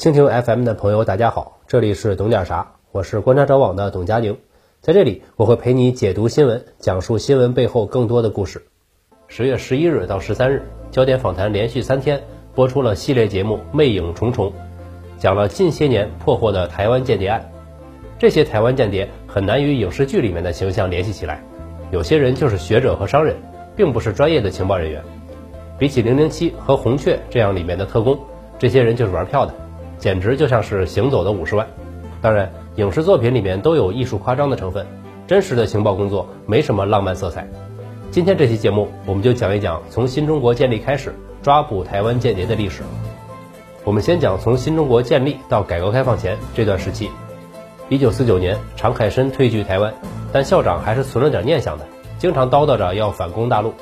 [0.00, 4.38] 蜻蜓 FM 的朋友，大家好，这里是懂点啥，我是观察者网的董佳宁，
[4.80, 8.64] 在这里我会陪你解读新闻，讲述新闻背后更多的故事。
[9.28, 12.22] 十月十一日到十三日，焦点访谈连续三天
[12.54, 14.46] 播出了系列节目《魅影重重》，
[15.18, 17.52] 讲了近些年破获的台湾间谍案。
[18.18, 21.44] 这些台湾间谍很难与影视剧里面的形象联系起来，
[21.90, 23.36] 有些人就是学者和商人，
[23.76, 25.04] 并不是专业的情报人员。
[25.78, 28.18] 比起零零七和红雀这样里面的特工，
[28.58, 29.52] 这些人就是玩票的。
[30.00, 31.64] 简直就像是行走的五十万。
[32.20, 34.84] 当然，影视作品里面都有艺术夸张的成分，
[35.26, 37.46] 真实的情报工作没什么浪漫色彩。
[38.10, 42.82] 今天这期节目，我们就讲一讲从新中国建立开始抓捕台湾间谍的历史。
[43.84, 47.08] 我们先讲从新中国建立到改革开放前这段时期。
[47.88, 49.92] 一九四九年，常凯申退居台湾，
[50.32, 51.86] 但校长还是存了点念想的，
[52.18, 53.72] 经常叨叨着要反攻大陆。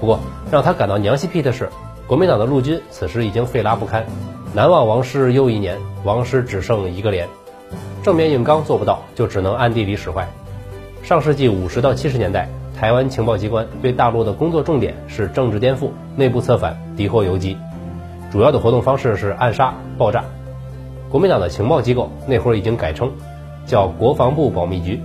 [0.00, 1.68] 不过，让他感到娘西屁的是，
[2.06, 4.04] 国民党的陆军此时已经废拉不堪。
[4.58, 7.28] 难忘王师又一年，王师只剩一个连，
[8.02, 10.26] 正面硬刚做不到，就只能暗地里使坏。
[11.00, 17.56] 上世纪五十到七十年代，台湾情报机关对大陆的工作重点是政治颠覆、内部策反、敌后游击，
[18.32, 20.24] 主要的活动方式是暗杀、爆炸。
[21.08, 23.12] 国民党的情报机构那会儿已经改称，
[23.64, 25.00] 叫国防部保密局，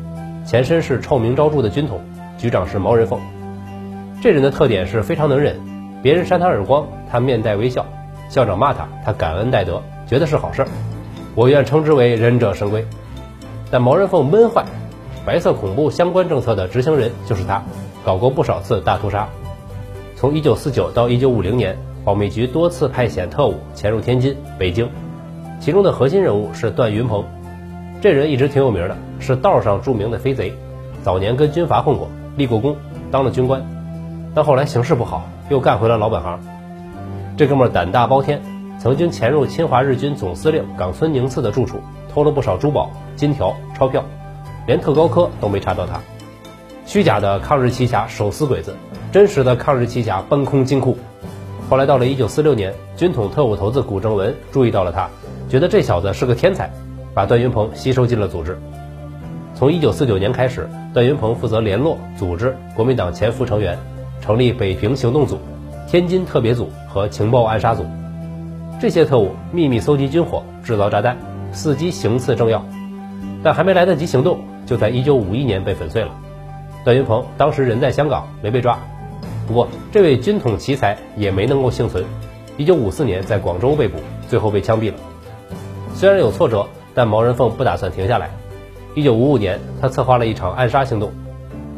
[0.48, 2.02] 前身是臭名昭著的军统，
[2.40, 3.22] 局长是毛人凤。
[4.20, 5.60] 这人的特点是非常能忍，
[6.02, 7.86] 别人扇他耳光，他面带微笑。
[8.34, 10.68] 校长骂他，他感恩戴德，觉得是好事儿。
[11.36, 12.84] 我愿称之为忍者神龟。
[13.70, 14.66] 但毛人凤闷坏，
[15.24, 17.62] 白色恐怖相关政策的执行人就是他，
[18.04, 19.30] 搞过不少次大屠杀。
[20.16, 24.90] 从1949到1950年，保密局多次派遣特务潜入天津、北京，
[25.60, 27.24] 其中的核心人物是段云鹏。
[28.02, 30.52] 这人一直挺有名的，是道上著名的飞贼，
[31.04, 32.76] 早年跟军阀混过，立过功，
[33.12, 33.64] 当了军官，
[34.34, 36.40] 但后来形势不好，又干回了老本行。
[37.36, 38.40] 这哥们胆大包天，
[38.80, 41.80] 曾经潜入侵华日军总司令冈村宁次的住处，
[42.14, 44.06] 偷了不少珠宝、金条、钞票，
[44.68, 46.00] 连特高科都没查到他。
[46.86, 48.76] 虚假的抗日奇侠手撕鬼子，
[49.12, 50.96] 真实的抗日奇侠搬空金库。
[51.68, 55.10] 后来到了1946年，军统特务头子古正文注意到了他，
[55.50, 56.72] 觉得这小子是个天才，
[57.16, 58.60] 把段云鹏吸收进了组织。
[59.56, 63.76] 从1949年开始，段云鹏负责联络、组织国民党潜伏成员，
[64.22, 65.40] 成立北平行动组。
[65.88, 67.86] 天津特别组和情报暗杀组，
[68.82, 71.18] 这些特务秘密搜集军火，制造炸弹，
[71.54, 72.66] 伺机行刺政要，
[73.44, 76.10] 但还没来得及行动，就在1951年被粉碎了。
[76.84, 78.78] 段云鹏当时人在香港，没被抓。
[79.48, 82.04] 不过，这位军统奇才也没能够幸存
[82.58, 84.96] ，1954年在广州被捕，最后被枪毙了。
[85.94, 88.32] 虽然有挫折，但毛人凤不打算停下来。
[88.96, 91.12] 1955年，他策划了一场暗杀行动，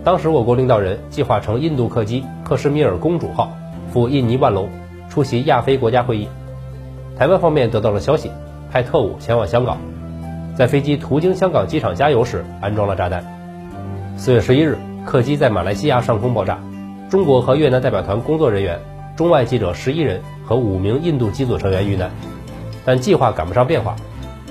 [0.04, 3.52] 当时我国领导人计划乘印度客机克什米尔公主号。
[3.96, 4.68] 赴印尼万隆
[5.10, 6.28] 出席亚非国家会议，
[7.18, 8.30] 台湾方面得到了消息，
[8.70, 9.78] 派特务前往香港，
[10.54, 13.24] 在飞机途经香港机场加油时安装了炸弹。
[14.18, 16.60] 四月十一日，客机在马来西亚上空爆炸，
[17.10, 18.78] 中国和越南代表团工作人员、
[19.16, 22.12] 中外记者十一人和五名印度机组成员遇难。
[22.84, 23.96] 但计划赶不上变化，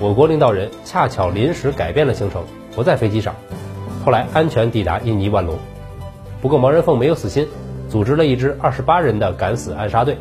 [0.01, 2.43] 我国领导人恰巧临时改变了行程，
[2.75, 3.35] 不在飞机上，
[4.03, 5.55] 后来安全抵达印尼万隆。
[6.41, 7.47] 不过毛人凤没有死心。
[7.87, 10.17] 组织了一支二十八人的敢死暗杀队，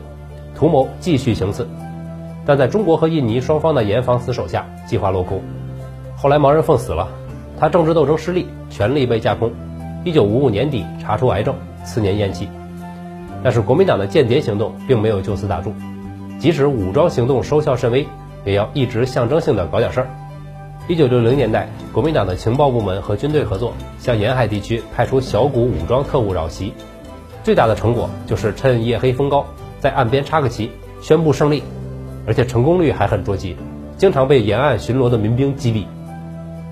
[0.54, 1.66] 图谋继续行刺，
[2.44, 5.40] 但在中国和印尼双方的严防死守下，计划落空。
[6.16, 7.08] 后来毛人凤死了，
[7.58, 9.50] 他政治斗争失利，权力被架空。
[10.04, 11.54] 一九五五年底查出癌症，
[11.84, 12.48] 次年咽气。
[13.42, 15.72] 但是国民党的间谍行动并没有就此打住，
[16.38, 18.06] 即使武装行动收效甚微，
[18.44, 20.08] 也要一直象征性的搞点事儿。
[20.86, 26.74] 一九六零年代，国民党的情报部门和军队合作，向沿海地区派出小股武装特务扰袭。
[27.44, 29.44] 最大的成果就是趁夜黑风高，
[29.78, 30.70] 在岸边插个旗，
[31.02, 31.62] 宣布胜利，
[32.26, 33.54] 而且成功率还很捉急，
[33.98, 35.84] 经常被沿岸巡逻的民兵击毙。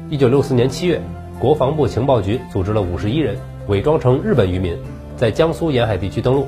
[0.08, 0.98] 一九六四年七月，
[1.38, 4.74] 国防部情报局组织了五十一人，伪装成日本渔民，
[5.14, 6.46] 在江苏沿海地区登陆，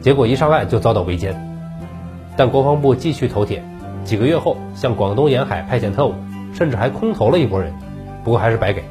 [0.00, 1.34] 结果一上岸就遭到围歼。
[2.38, 3.62] 但国防部继续投铁，
[4.02, 6.14] 几个月后向广东沿海派遣特务，
[6.54, 7.70] 甚至还空投了一波人，
[8.24, 8.82] 不过还是白给，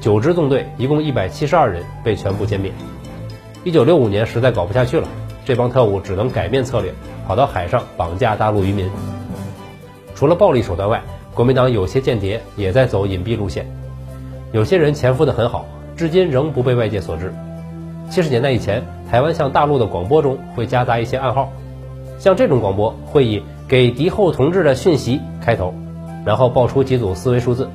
[0.00, 2.72] 九支纵队一共一百七十二人被全部歼灭。
[3.66, 5.08] 一九六五年，实在搞不下去了，
[5.44, 6.94] 这帮特务只能改变策略，
[7.26, 8.88] 跑到海上绑架大陆渔民。
[10.14, 11.02] 除了暴力手段外，
[11.34, 13.66] 国民党有些间谍也在走隐蔽路线，
[14.52, 15.66] 有些人潜伏得很好，
[15.96, 17.34] 至今仍不被外界所知。
[18.08, 21.50] 七十年代以前，台湾向大陆的广播中会夹杂一些暗号，
[22.20, 25.74] 像这种广播会以“给敌后同志的讯息”开头，
[26.24, 27.68] 然后报出几组四位数字。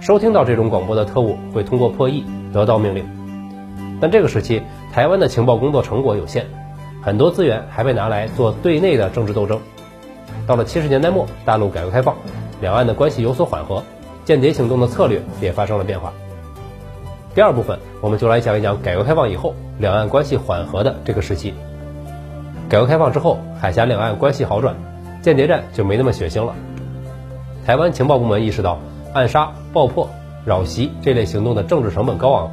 [0.00, 2.24] 收听到这种广播的特务会通过破译
[2.54, 3.15] 得到命令。
[4.00, 4.62] 但这个时期。
[4.92, 6.46] 台湾的情报工作成果有限，
[7.02, 9.60] 很多资源还被拿来做对内的政治斗争。
[10.46, 12.16] 到了七十年代末，大陆改革开放，
[12.62, 13.82] 两岸的关系有所缓和，
[14.24, 16.14] 间谍行动的策略也发生了变化。
[17.34, 21.52] 第二部分，我们就来讲一讲改革开放以后两岸关系缓和的这个时期。
[22.70, 24.74] 改革开放之后，海峡两岸关系好转，
[25.20, 26.54] 间谍战就没那么血腥了。
[27.66, 28.78] 台湾情报部门意识到
[29.12, 30.08] 暗杀、爆破、
[30.46, 32.50] 扰袭这类行动的政治成本高昂，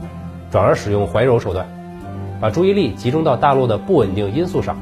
[0.53, 1.65] 转而使用怀柔手段，
[2.39, 4.77] 把注意力集中到大陆的不稳定因素上，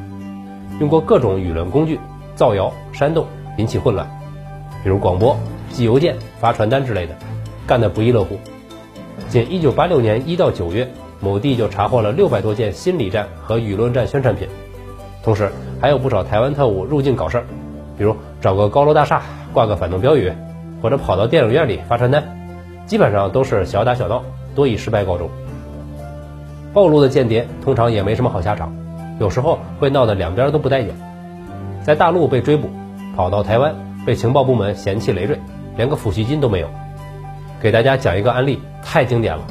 [0.81, 1.97] 用过各种舆论工具
[2.35, 3.25] 造谣、煽动，
[3.57, 4.06] 引起混乱，
[4.83, 5.33] 比如广播、
[5.69, 7.15] 寄邮件、发传单之类的，
[7.65, 8.38] 干得不亦乐乎。
[9.29, 10.91] 仅1986年1到9月，
[11.21, 14.50] 某地就查获了600多件心理战和舆论战宣传品。
[15.24, 17.45] 同时，还有不少台湾特务入境搞事儿，
[17.97, 19.21] 比如找个高楼大厦
[19.53, 20.33] 挂个反动标语，
[20.81, 22.21] 或者跑到电影院里发传单，
[22.85, 24.21] 基本上都是小打小闹，
[24.53, 25.29] 多以失败告终。
[26.73, 28.73] 暴露的间谍通常也没什么好下场，
[29.19, 30.95] 有时候会闹得两边都不待见。
[31.83, 32.69] 在大陆被追捕，
[33.15, 33.75] 跑到台湾
[34.06, 35.39] 被情报部门嫌弃累赘，
[35.75, 36.68] 连个抚恤金都没有。
[37.62, 39.44] 给大家讲一个案例，太经典了，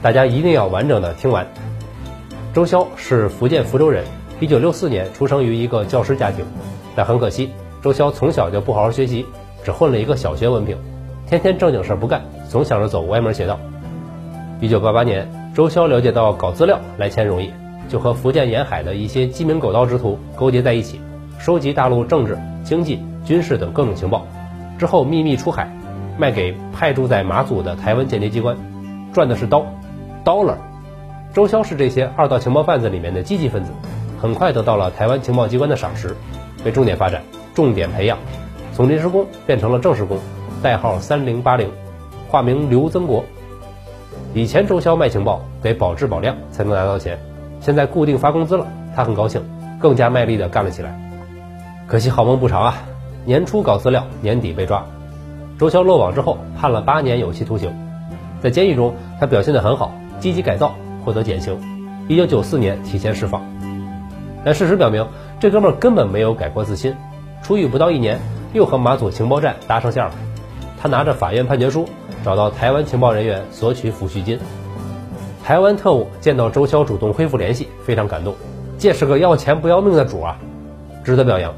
[0.00, 1.46] 大家一定要完整的听完。
[2.54, 4.04] 周潇是福建福州人。
[4.40, 6.44] 一九六四年出生于一个教师家庭，
[6.94, 7.50] 但很可惜，
[7.82, 9.26] 周潇从小就不好好学习，
[9.64, 10.78] 只混了一个小学文凭，
[11.26, 13.58] 天天正经事不干，总想着走歪门邪道。
[14.60, 15.28] 一九八八年，
[15.58, 17.52] 周潇了解到搞资料来钱容易，
[17.88, 21.00] 就和福建沿海的一些鸡鸣狗盗之徒勾结在一起，
[21.36, 24.24] 收集大陆政治、经济、军事等各种情报，
[24.78, 25.68] 之后秘密出海，
[26.16, 28.56] 卖给派驻在马祖的台湾间谍机关，
[29.12, 29.66] 赚的是刀
[30.24, 30.54] ，dollar。
[31.34, 33.72] 周潇是这些二道情报贩子里面的积极分子。
[34.22, 36.14] 很快得到了台湾情报机关的赏识，
[36.62, 37.20] 被重点发展、
[37.52, 38.16] 重点培养，
[38.72, 40.18] 从临时工变成了正式工，
[40.62, 41.68] 代号三零八零，
[42.28, 43.24] 化名刘增国。
[44.38, 47.18] 以前周潇卖情报得保质保量才能拿到钱，
[47.60, 49.42] 现在固定发工资了，他很高兴，
[49.80, 50.96] 更加卖力地干了起来。
[51.88, 52.74] 可惜好梦不长啊，
[53.24, 54.86] 年初搞资料，年底被抓。
[55.58, 57.72] 周潇落网之后判了八年有期徒刑，
[58.40, 60.72] 在监狱中他表现得很好，积极改造，
[61.04, 61.60] 获得减刑。
[62.06, 63.42] 一九九四年提前释放。
[64.44, 65.04] 但事实表明，
[65.40, 66.94] 这哥们根本没有改过自新。
[67.42, 68.20] 出狱不到一年，
[68.52, 70.12] 又和马祖情报站搭上线了。
[70.80, 71.88] 他拿着法院判决书，
[72.24, 74.38] 找到台湾情报人员索取抚恤金。
[75.44, 78.34] 台湾特务见到周潇主动恢复联系，非常感动。
[78.78, 80.36] 这是个要钱不要命的主啊，
[81.02, 81.54] 值得表扬。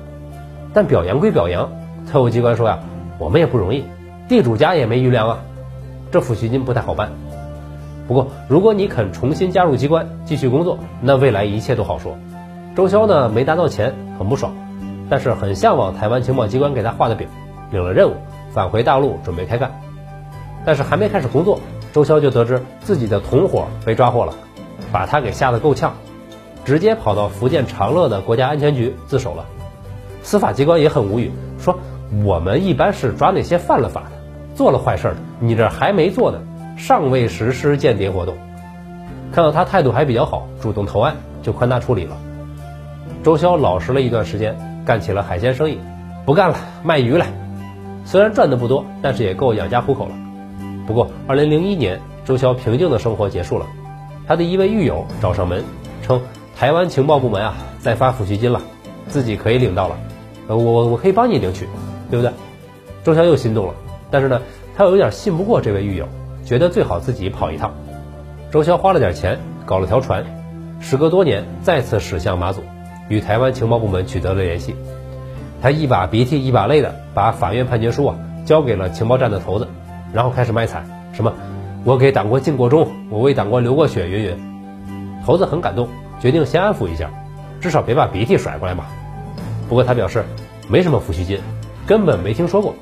[0.73, 1.69] 但表扬归表扬，
[2.11, 2.79] 特务机关说呀，
[3.19, 3.85] 我们也不容易，
[4.29, 5.39] 地主家也没余粮啊，
[6.13, 7.11] 这抚恤金不太好办。
[8.07, 12.17] 不过，如果你肯重新加入机关，继续工作，那未来一切都好说。
[12.77, 14.53] 周潇呢没拿到钱，很不爽，
[15.09, 17.27] 但是很向往台湾情报机关给他画的饼，
[17.73, 18.15] 领了任务
[18.53, 19.73] 返回大陆准备开干。
[20.65, 21.61] 但是还没开始工作，
[21.93, 24.35] 周潇就得知自己的同伙被抓获了，
[24.93, 25.95] 把他给吓得够呛，
[26.65, 29.47] 直接跑到福建长乐的国家安全局自首了。
[30.23, 31.79] 司法机关也很无语，说
[32.25, 34.11] 我们一般是抓那些犯了法的、
[34.55, 36.39] 做了坏事的，你这还没做呢，
[36.77, 38.37] 尚未实施间谍活动。
[39.33, 42.17] 看到他态度还比较好，主动投案，就宽大处理了。
[43.23, 45.79] 周潇老实了一段时间，干起了海鲜生意，
[46.27, 47.25] 不干了，卖鱼了。
[48.05, 50.13] 虽然赚的不多，但是也够养家糊口了。
[50.91, 53.67] 不过，2001年，周潇平静的生活结束了。
[54.27, 55.63] 他的一位狱友找上门，
[56.03, 56.21] 称
[56.57, 58.61] 台湾情报部门啊在发抚恤金了，
[59.07, 59.97] 自己可以领到了。
[60.49, 61.69] 呃，我我可以帮你领取，
[62.11, 62.33] 对不对？
[63.05, 63.75] 周潇又心动了，
[64.11, 64.43] 但是呢，
[64.77, 66.09] 他又有点信不过这位狱友，
[66.45, 67.73] 觉得最好自己跑一趟。
[68.51, 70.25] 周潇花了点钱，搞了条船，
[70.81, 72.63] 时隔多年再次驶向马祖。
[73.09, 74.75] 与台湾情报部门取得了联系，
[75.63, 79.69] 他一把鼻涕一把泪的把法院判决书啊交给了情报站的头子，
[80.13, 81.33] 然后开始卖惨，什么
[81.85, 84.51] 我给党国尽过忠，我为党国流过血，云云。
[85.25, 85.89] 头子很感动，
[86.21, 87.11] 决定先安抚一下，
[87.61, 88.85] 至少别把鼻涕甩过来嘛。
[89.69, 90.25] 不过他表示
[90.69, 91.39] 没什么抚恤金，
[91.87, 92.75] 根本没听说过，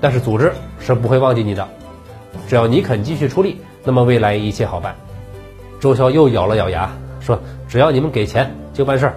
[0.00, 1.66] 但是组织是不会忘记你的，
[2.46, 4.94] 只要你肯继续出力，那么未来一切好办。
[5.80, 9.14] 周潇又咬了咬牙说：“只要你们给钱就办事儿。”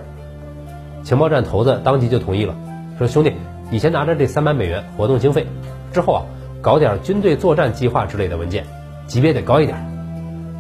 [1.04, 2.56] 情报站头子当即就同意了，
[2.98, 3.34] 说：“兄弟，
[3.70, 5.46] 你先拿着这三百美元活动经费，
[5.92, 6.22] 之后啊，
[6.62, 8.66] 搞点军队作战计划之类的文件，
[9.08, 9.78] 级别得高一点。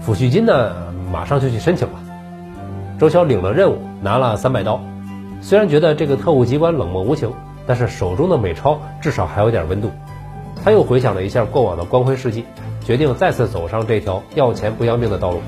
[0.06, 0.74] 抚恤金呢，
[1.12, 1.94] 马上就去申请了。”
[3.00, 4.82] 周潇领了任务，拿了三百刀。
[5.42, 7.32] 虽然觉得这个特务机关冷漠无情，
[7.66, 9.92] 但是手中的美钞至少还有点温度。
[10.64, 12.46] 他又回想了一下过往的光辉事迹，
[12.84, 15.42] 决定再次走上这条要钱不要命的道路。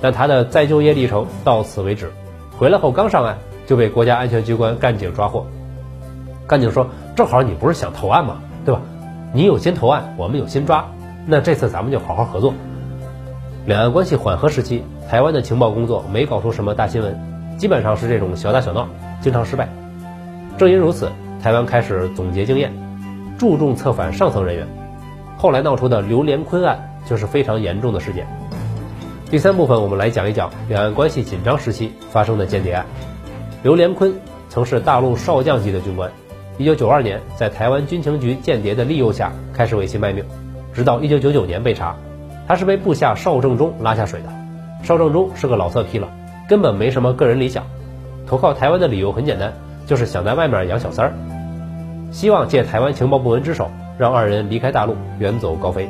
[0.00, 2.10] 但他的再就业历程到此为止。
[2.56, 3.38] 回来后刚上岸。
[3.68, 5.46] 就被国家安全机关干警抓获。
[6.46, 8.38] 干警说：“正好你不是想投案吗？
[8.64, 8.80] 对吧？
[9.32, 10.88] 你有心投案，我们有心抓。
[11.26, 12.54] 那这次咱们就好好合作。”
[13.66, 17.18] 两岸关系缓和时期，台湾的情报工作没搞出什么大新闻，
[17.58, 18.88] 基本上是这种小打小闹，
[19.20, 19.68] 经常失败。
[20.56, 21.10] 正因如此，
[21.42, 22.72] 台湾开始总结经验，
[23.36, 24.66] 注重策反上层人员。
[25.36, 28.26] 后来闹出的刘连坤案就是非常严重的事件。
[29.30, 32.86] 第三部分，我们来讲一讲两岸关系紧张时期发生的间谍案。
[33.62, 34.14] 刘连坤
[34.48, 36.10] 曾是大陆少将级的军官，
[36.58, 40.24] 一九九二年在台湾军情局间谍的利诱下开始为其卖命，
[40.74, 41.94] 直到一九九九年被查。
[42.48, 44.28] 他是被部下邵正中拉下水的。
[44.82, 46.08] 邵正中是个老色批了，
[46.48, 47.64] 根本没什么个人理想，
[48.26, 49.52] 投靠台湾的理由很简单，
[49.86, 51.12] 就是想在外面养小三儿，
[52.10, 55.88] 希望借台湾情报部门之手，让二人离开大陆，远走高飞。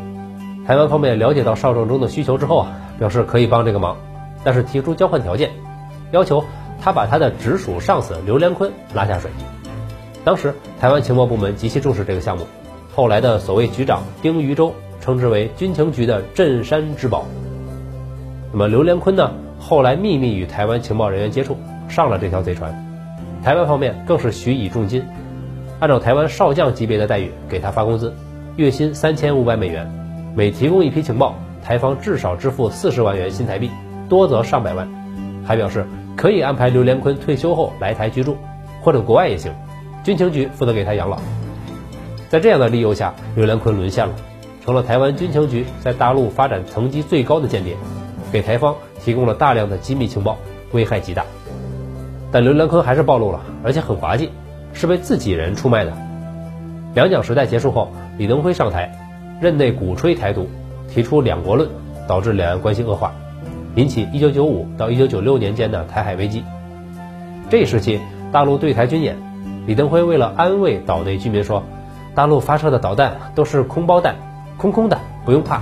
[0.66, 3.96] 台湾方面了解到邵正中的需求之后啊，表示可以帮这个忙，
[4.44, 5.50] 但是提出交换条件，
[6.10, 6.44] 要求
[6.78, 9.30] 他把他的直属上司刘连坤拉下水。
[10.28, 12.44] 当时台湾情报部门极其重视这个项目，
[12.94, 14.75] 后来的所谓局长丁余舟。
[15.00, 17.25] 称之为军情局的镇山之宝。
[18.52, 19.30] 那么刘连坤呢？
[19.58, 21.56] 后来秘密与台湾情报人员接触，
[21.88, 22.70] 上了这条贼船。
[23.42, 25.02] 台湾方面更是许以重金，
[25.80, 28.12] 按照台湾少将级别的待遇给他发工资，
[28.56, 29.90] 月薪三千五百美元，
[30.37, 33.70] 每提供一批情报，台方至少支付四十万元新台币，
[34.11, 34.87] 多则上百万。
[35.47, 38.37] 还表示可以安排刘连坤退休后来台居住，
[38.82, 39.54] 或者国外也行，
[40.08, 41.18] 军情局负责给他养老。
[42.30, 44.14] 在这样的利诱下，刘连坤沦陷了。
[44.64, 47.76] 成了台湾军情局在大陆发展层级最高的间谍，
[48.32, 48.74] 给台方
[49.04, 50.38] 提供了大量的机密情报，
[50.72, 51.26] 危害极大。
[52.32, 54.30] 但刘连坤还是暴露了，而且很滑稽，
[54.72, 55.92] 是被自己人出卖的。
[56.94, 58.90] 两蒋时代结束后，李登辉上台，
[59.42, 60.48] 任内鼓吹台独，
[60.88, 61.68] 提出两国论，
[62.06, 63.12] 导致两岸关系恶化，
[63.74, 66.42] 引起1995到1996年间的台海危机。
[67.50, 68.00] 这一时期，
[68.32, 69.14] 大陆对台军演，
[69.68, 71.62] 李登辉为了安慰岛内居民说，
[72.14, 74.16] 大陆发射的导弹都是空包弹。
[74.56, 75.60] 空空的，不用怕，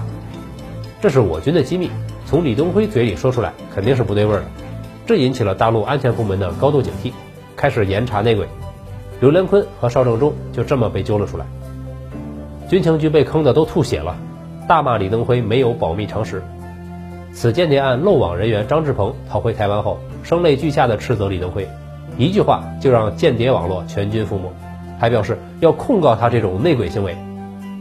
[1.01, 1.91] 这是我军的机密，
[2.25, 4.45] 从李登辉嘴里说出来肯定是不对味的，
[5.07, 7.11] 这引起了大陆安全部门的高度警惕，
[7.57, 8.47] 开始严查内鬼，
[9.19, 11.45] 刘连坤和邵正中就这么被揪了出来，
[12.69, 14.15] 军情局被坑的都吐血了，
[14.69, 16.45] 大骂李登辉没有保密常识，
[17.33, 21.69] 此间谍案漏网人员张志鹏逃回台湾后，声泪俱下的斥责李登辉，
[22.19, 24.51] 一句话就让间谍网络全军覆没，
[24.99, 27.17] 还表示要控告他这种内鬼行为。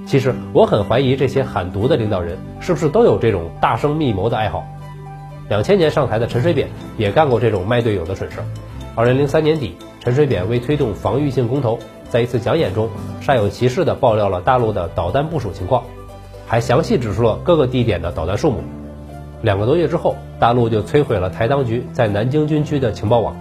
[0.05, 4.65] 其实我很怀疑这些喊毒的领导人是不是都有这种大声密谋的爱好。
[5.47, 8.39] 两千年上台的陈水扁也干过这种卖队友的蠢事。
[8.95, 12.89] 二零零三年底，陈水扁为推动防御性公投，在一次讲演中
[13.21, 15.83] 煞有其事地爆料了大陆的导弹部署情况，
[16.47, 18.59] 还详细指出了各个地点的导弹数目。
[19.41, 23.35] 两个多月之后，大陆就摧毁了台当局在南京军区的情报网，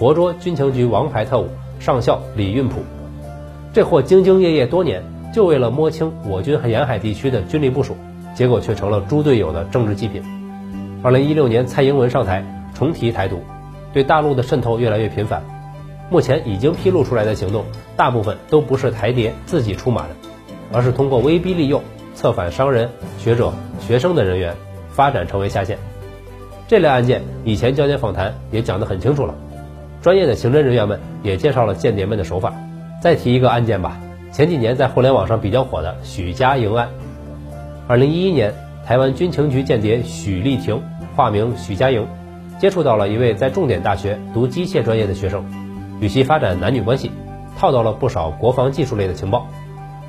[0.00, 2.80] 活捉军情局王牌特务上校李运普。
[3.74, 5.04] 这货兢兢业业多年。
[5.32, 7.96] 就为了摸清我军和沿海地区的军力部署，
[8.34, 10.24] 结果却成了猪队友的政治祭品。
[11.04, 13.40] 二零一六年，蔡英文上台重提台独，
[13.92, 15.40] 对大陆的渗透越来越频繁。
[16.10, 17.64] 目前已经披露出来的行动，
[17.96, 20.16] 大部分都不是台谍自己出马的，
[20.72, 21.80] 而是通过威逼利诱、
[22.16, 24.56] 策反商人、学者、学生的人员，
[24.90, 25.78] 发展成为下线。
[26.66, 29.36] 这类案件以前焦点访谈也讲得很清楚了，
[30.02, 32.54] 专业的刑侦人员们也介绍了间谍们的手法。
[33.02, 33.98] 再提一个案件吧。
[34.32, 36.88] 前几年在互联网上比较火的许家营案，
[37.88, 38.54] 二零一一年，
[38.86, 40.80] 台湾军情局间谍许丽婷
[41.16, 42.06] 化名许家营，
[42.60, 45.44] 接触到了一位在重点大学读机械专业的学生，
[46.00, 47.10] 与其发展男女关系，
[47.58, 49.48] 套到了不少国防技术类的情报，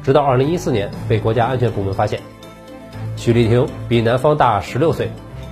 [0.04, 2.20] 直到二零一四年被国家安全部门发现，
[3.18, 5.10] 许丽婷比男方大十六岁，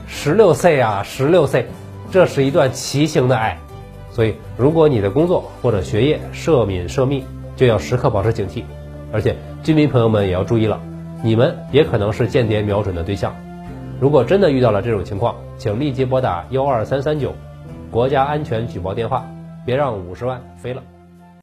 [0.07, 1.65] 十六岁啊，十六岁，
[2.11, 3.57] 这是一段畸形的爱，
[4.19, 7.23] 所以如果你的工作或者学业涉敏涉密。
[7.55, 8.63] 就要时刻保持警惕，
[9.11, 10.79] 而且居民朋友们也要注意了，
[11.21, 13.35] 你们也可能是间谍瞄准的对象。
[13.99, 17.33] 如果真的遇到了这种情况，请立即拨打幺二三三九
[17.91, 19.25] 国家安全举报电话，
[19.65, 20.81] 别让五十万飞了。